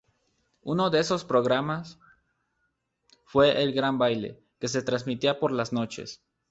Uno 0.63 0.89
de 0.89 0.99
esos 0.99 1.23
programa 1.25 1.83
fue 3.25 3.61
"El 3.61 3.71
gran 3.71 3.99
baile" 3.99 4.43
que 4.59 4.67
se 4.67 4.81
transmitía 4.81 5.39
por 5.39 5.51
las 5.51 5.73
noches. 5.73 6.23